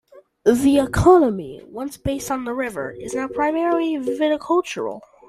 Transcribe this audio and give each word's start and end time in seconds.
The 0.47 0.79
economy, 0.79 1.61
once 1.63 1.95
based 1.97 2.31
on 2.31 2.43
the 2.45 2.55
river, 2.55 2.89
is 2.89 3.13
now 3.13 3.27
primarily 3.27 3.97
viticultural. 3.97 5.01